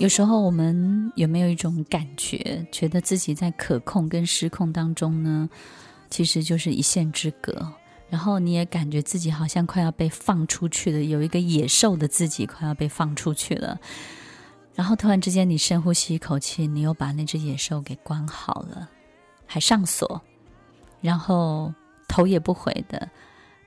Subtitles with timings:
[0.00, 5.46] 有时候我们有没有一种感觉，觉得自己在可控跟失控当中呢？
[6.08, 7.70] 其实就是一线之隔。
[8.08, 13.78] 然后你也感觉自己好像快要被放出去了，有一个野兽的自己快要被放出去了。
[14.74, 18.88] 然后突然之间，你深呼吸一口气，你又把那只野兽给关好了，
[19.44, 20.22] 还上锁，
[21.02, 21.74] 然后
[22.08, 23.06] 头也不回的，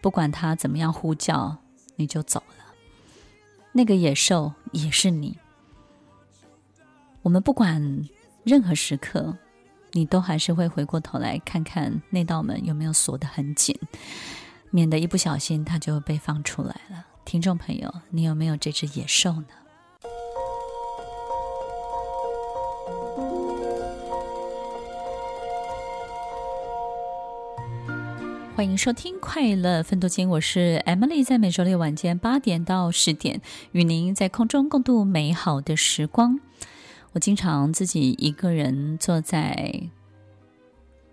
[0.00, 1.54] 不管它怎么样呼叫，
[1.96, 2.64] 你就走了。
[3.72, 5.36] 那个野兽也是你。
[7.22, 8.08] 我们不管
[8.42, 9.36] 任何时刻，
[9.92, 13.78] 你都还是会回过头来看看那道门有没有锁得很紧，
[14.70, 17.06] 免得一不小心它就被放出来了。
[17.24, 19.46] 听众朋友，你有没有这只野兽呢？
[28.56, 36.40] 欢迎收听《快乐分多金》，我是 Emily，在每周六晚间八点到十点，与您在空中共度美好的时光。
[37.12, 39.90] 我经常自己一个人坐在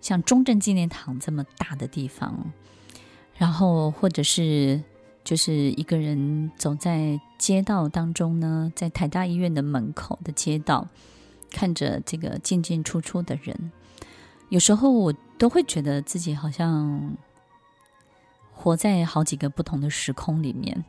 [0.00, 2.52] 像中正纪念堂这么大的地方，
[3.36, 4.80] 然后或者是
[5.24, 10.86] 就是一个人走在街道当中呢，在台大医院的门口的街道，
[11.50, 13.72] 看着这个进进出出的人，
[14.50, 17.16] 有时候我都会觉得自己好像
[18.52, 20.84] 活在好几个不同的时空里面。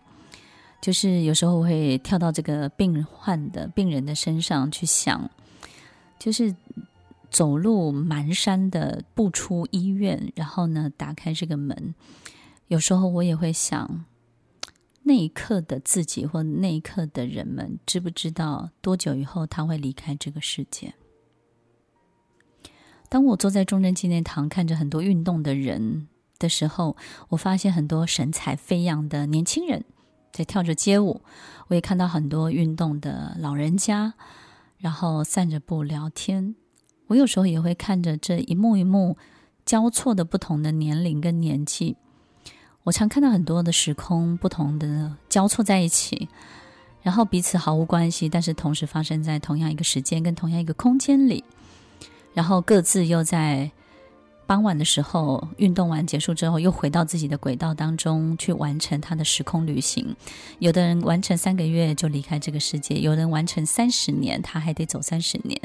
[0.81, 5.29] 就是有时候会跳到这个病患的病人的身上去想，
[6.17, 6.55] 就是
[7.29, 11.93] 走路蹒跚的步出医院，然后呢，打开这个门。
[12.67, 14.05] 有时候我也会想，
[15.03, 20.93] 那一刻的自己或那一刻的人们，知不知道多久以后他会离开这个世界？
[23.09, 26.07] 当我坐在中正纪念堂看着很多运动的人
[26.37, 26.95] 的时候，
[27.29, 29.83] 我发现很多神采飞扬的年轻人。
[30.31, 31.21] 在跳着街舞，
[31.67, 34.13] 我也看到很多运动的老人家，
[34.77, 36.55] 然后散着步聊天。
[37.07, 39.17] 我有时候也会看着这一幕一幕
[39.65, 41.97] 交错的不同的年龄跟年纪。
[42.83, 46.29] 我常看到很多的时空不同的交错在一起，
[47.01, 51.43] 然后彼此毫无关系，但是同时发生在同样一个时间跟同样一个空间里，
[52.33, 53.71] 然后各自又在。
[54.49, 60.15] 傍晚的时候，运动完结束之后，又回到自己的轨道当中去完成他的时空旅行。
[60.57, 65.61] 有的人完成三个月就离开这个世界，有人完成三十年，他还得走三十年。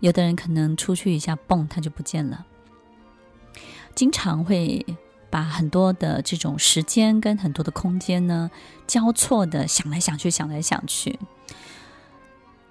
[0.00, 2.46] 有的人可能出去一下，蹦，他就不见了。
[3.94, 4.86] 经常会
[5.28, 8.50] 把很多的这种时间跟很多的空间呢，
[8.86, 11.18] 交错的想来想去，想来想去。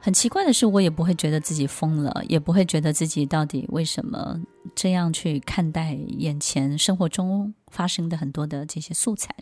[0.04, 4.42] 很奇怪的是，我也不会觉得自己疯了，也不会觉得自己到底为什么
[4.74, 9.36] 这样去看待眼前生活中发生的很多的这些素材。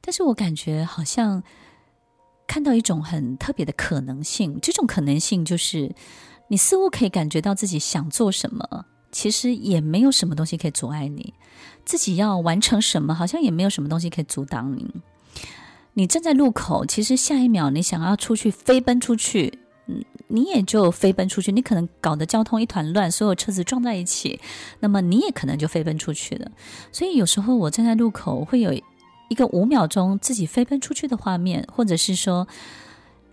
[0.00, 1.40] 但是我感觉好像
[2.48, 5.94] 看到一种很特别的可能性，这种可能性就是
[6.48, 11.32] 你似乎可以感觉到自己想做什么，其实也没有什么东西可以阻碍你；
[11.84, 14.84] 自己要完成什么，好像也没有什么东西可以阻挡你。
[15.94, 21.50] 你站在路口，其实下一秒你想要出去飞奔出去，嗯，你也就飞奔出去。
[21.50, 24.40] 你可能搞得交通一团乱，所有车子撞在一起，
[24.78, 26.50] 那么你也可能就飞奔出去了。
[26.92, 28.72] 所以有时候我站在路口，会有
[29.28, 32.46] 一个五秒钟自己飞奔出去的画面，或者是说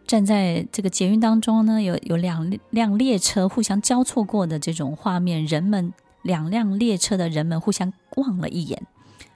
[0.05, 8.81] 站在这个捷运当中呢，有有两辆列车互相交错过的这种画面，人们两辆列车的人们互相望了一眼，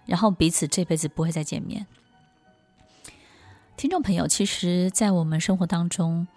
[0.05, 1.85] 然后彼此这辈子不会再见面。
[3.81, 6.27] 听众朋友，其实，在我们生活当中，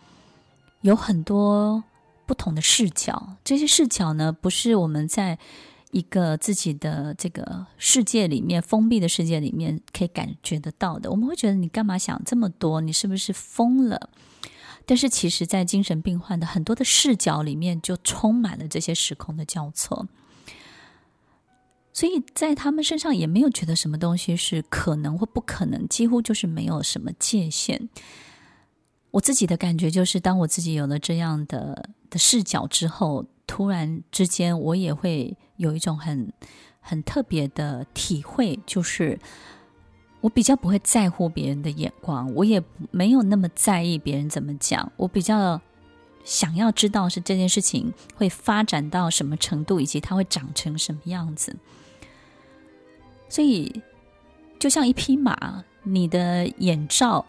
[0.81, 1.85] 有很多
[2.25, 3.37] 不同的视角。
[3.45, 5.39] 这些视角呢，不是我们在
[5.91, 11.11] 一个自己的这个世界里面，封闭的世界里面可以感觉得到的。
[11.11, 12.81] 我们会觉得，你干嘛想这么多？
[12.81, 14.09] 你是不是疯了？
[14.87, 20.09] 但是，其实，在精神病患的很多的视角里面，就充满了这些时空的交错。
[21.95, 27.89] 所以在他们身上也没有觉得什么东西是可能或不可能，几乎就是没有什么界限。
[29.13, 36.33] 我自己的感觉就是，当我自己有了这样的的视角之后，突然之间我也会有一种很
[36.81, 39.17] 很特别的体会，就是
[40.21, 42.61] 我比较不会在乎别人的眼光，我也
[42.91, 45.61] 没有那么在意别人怎么讲，我比较
[46.25, 51.57] 想要知道是这件事情会发展到什么程度，以及它会长成什么样子。
[53.29, 53.83] 所以，
[54.59, 57.25] 就像一匹马，你的眼罩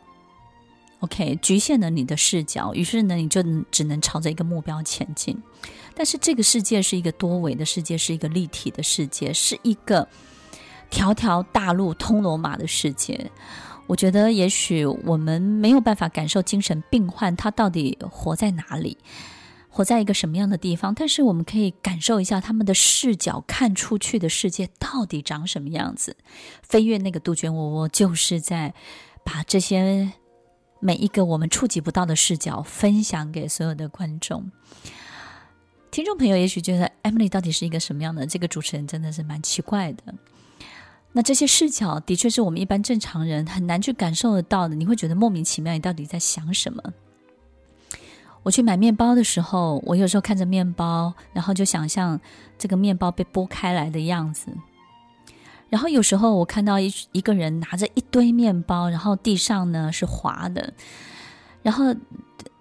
[1.00, 5.38] ，OK，局限了你的视角，于是呢，你就只能朝着一个目标前进。
[5.96, 10.08] 但是，这个世界是一个多维的世界，是一个立体的世界，是一个
[10.90, 13.32] 条条大路通罗马的世界。
[13.88, 18.98] 我觉得也许我们没有办法感受精神病患他到底活在哪里，
[19.76, 26.16] 活在一个什么样的地方，但是我们可以感受一下他们的视角看出去的世界到底长什么样子。
[26.64, 28.74] 飞越那个杜鹃窝窝，就是在
[29.26, 30.14] 把这些
[30.80, 34.50] 每一个我们触及不到的视角分享给所有的观众。
[35.92, 38.26] 听众朋友也许觉得 Emily 到底是一个什么样的？
[38.26, 40.16] 这个主持人真的是蛮奇怪的。
[41.12, 44.76] 那这些视角的确是我们一般正常人很难去感受得到的。
[44.76, 46.82] 你会觉得莫名其妙，你到底在想什么？
[48.46, 52.18] 我去买面包的时候，我有时候看着面包，然后就想象
[52.58, 54.48] 这个面包被剥开来的样子。
[55.68, 60.72] 然后有时候我看到一一个人拿着一堆面包，然后地上呢是滑的，
[61.64, 61.94] 然后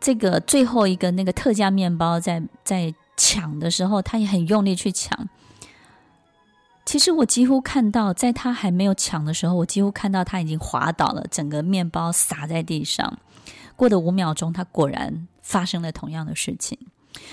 [0.01, 2.93] 这个最后一个那个特价面包在在。
[3.17, 5.29] 抢的时候，他也很用力去抢。
[6.85, 13.17] 其实我几乎看到，在他还没有抢的时候，我几乎看到他已经滑倒了，整个面包洒在地上。
[13.77, 16.79] 过了五秒钟，他果然发生了同样的事情。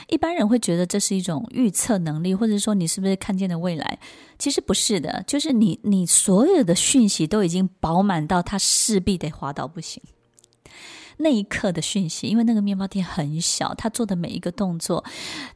[0.08, 3.98] 一般人会觉得这是一种预测能力，或者说你是不是看见了未来？
[4.38, 10.02] 其实不是的，就是你你所有的讯息都已经饱满到他势必得滑倒不行。
[11.18, 15.04] 那一刻的讯息，因为那个面包店很小，他做的每一个动作，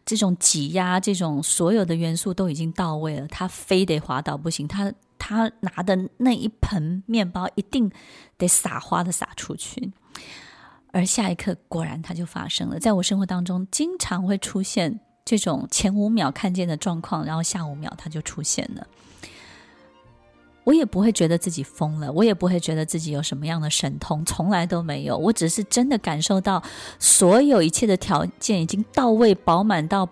[0.05, 4.67] 这种挤压，这种所有的元素都已经到位了，他非得滑倒不行。
[4.67, 7.91] 他他拿的那一盆面包一定
[8.37, 9.91] 得撒花的撒出去，
[10.95, 12.79] 而下一刻果然它就发生了。
[12.79, 18.87] 在我生活当中，经常会出现这种前五秒看见的状况，然后下五秒它就出现了。
[20.63, 25.17] 我也不会觉得自己疯了，我也不会觉得自己有什么样的神通，从来都没有。
[25.17, 26.63] 我只是真的感受到，
[26.97, 30.07] 所有一切的条件已经到位、饱满到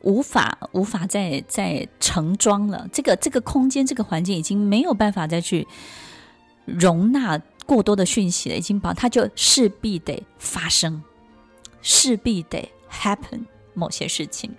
[0.00, 2.88] 无法无法再再盛装了。
[2.90, 5.68] 这个这个空间、这个环境已经没有办法再去
[6.64, 7.38] 容纳
[7.72, 11.02] 过多的讯息了，已经把它就势必得发生，
[11.80, 14.54] 势必得 happen 某些事情。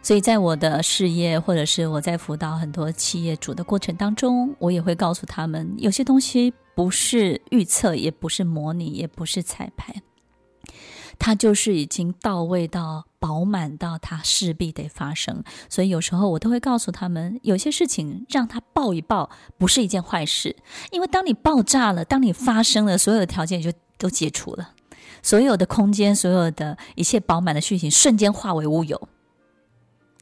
[0.00, 10.00] 所以在我的事业，或者是我在辅导很多企业主的过程当中，我也会告诉他们，有些东西不是预测，也不是模拟，也不是彩排，
[11.18, 15.42] 它就是已经到位到饱满到它势必得发生。
[15.68, 20.56] 所以有时候我都会告诉他们，有些事情让它爆一爆，不是一件坏事，
[20.90, 24.74] 因为当你爆炸了，当你发生了，所有的条件就都解除了，
[25.22, 29.08] 所有的空间，所有的一切饱满的讯息，瞬间化为乌有。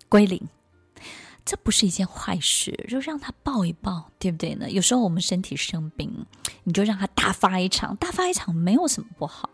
[0.08, 0.40] 归零，
[1.44, 4.70] 这不是一件坏事，就让他爆一爆，对不对呢？
[4.70, 6.24] 有时候我们身体生病，
[6.62, 9.50] 你就让他大发一场，大发一场没有什么不好，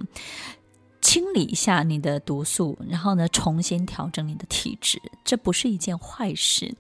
[1.13, 6.75] 清理一下你的毒素，然后呢，重新调整你的体质，这不是一件坏事。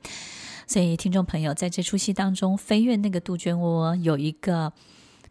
[0.66, 4.72] 所以，听众朋友，在这出戏当中，飞越那个杜鹃窝有一个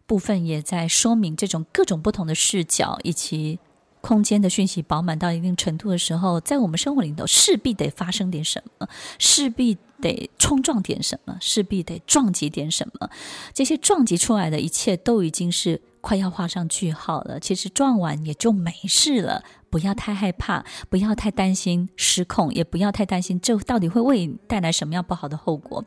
[0.05, 3.57] 部分也在说明这种各种不同的视角以及。
[4.01, 8.87] 空间的讯息饱满到一定程度的时候，在我们生活里头势必得发生点什么，
[9.19, 13.11] 势必得冲撞点什么，势必得撞击点什么。
[13.53, 17.39] 这些撞击出来的一切都已经是快要画上句号了。
[17.39, 25.85] 其实撞完也就没事了，不要太害怕，不要太担心失控，也不要太担心这到底会为你带来什么样不好的后果。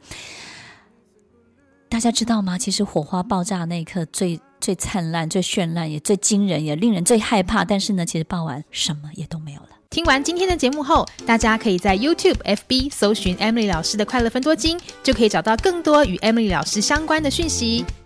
[1.89, 2.57] 大家知道吗？
[2.57, 4.41] 其实火花爆炸那一刻最。
[4.61, 7.67] 最灿烂、最绚烂，也最惊人，也令人最害怕。
[7.67, 9.69] 但是呢，其实爆完什么也都没有了。
[9.91, 17.85] 听完今天的节目后，大家可以在 YouTube、FB 搜寻 Emily 老师的快乐分多金，就可以找到更多与 Emily 老师相关的讯息。